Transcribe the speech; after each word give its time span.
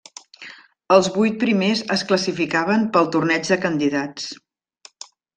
Els 0.93 1.09
vuit 1.17 1.35
primers 1.43 1.83
es 1.95 2.03
classificaven 2.11 2.87
pel 2.95 3.09
torneig 3.17 3.45
de 3.51 3.59
candidats. 3.67 4.31